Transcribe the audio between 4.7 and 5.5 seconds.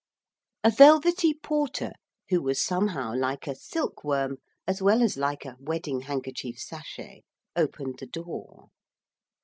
well as like